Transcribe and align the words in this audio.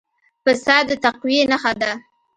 پسه 0.43 0.77
د 0.87 0.89
تقوی 1.03 1.39
نښه 1.51 1.73
ده. 1.81 1.91